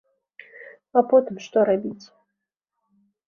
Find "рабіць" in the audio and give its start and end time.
1.71-2.05